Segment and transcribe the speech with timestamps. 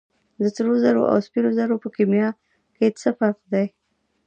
[0.41, 2.27] د سرو زرو او اوسپنې ترمنځ په کیمیا
[2.75, 3.65] کې څه فرق دی